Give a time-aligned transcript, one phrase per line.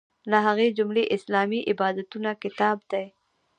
[0.31, 3.05] له هغې جملې اسلامي عبادتونه کتاب دی.